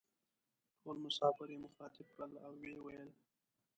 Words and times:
ټول 0.81 0.95
مسافر 1.05 1.47
یې 1.53 1.57
مخاطب 1.65 2.05
کړل 2.15 2.31
او 2.45 2.51
وې 2.61 2.75
ویل: 2.85 3.09